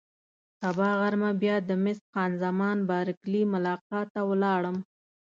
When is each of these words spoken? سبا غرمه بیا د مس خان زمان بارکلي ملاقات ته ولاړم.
سبا 0.61 0.89
غرمه 0.99 1.31
بیا 1.41 1.55
د 1.69 1.71
مس 1.83 1.99
خان 2.11 2.31
زمان 2.43 2.77
بارکلي 2.89 3.41
ملاقات 3.53 4.07
ته 4.15 4.21
ولاړم. 4.29 4.77